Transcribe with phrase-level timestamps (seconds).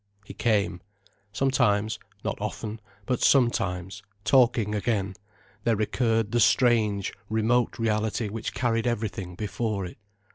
[0.25, 0.81] He came.
[1.31, 5.13] Sometimes, not often, but sometimes, talking again,
[5.63, 9.99] there recurred the strange, remote reality which carried everything before it.